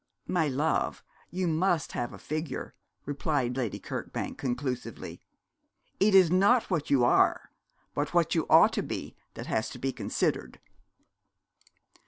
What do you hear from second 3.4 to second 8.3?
Lady Kirkbank, conclusively. 'It is not what you are, but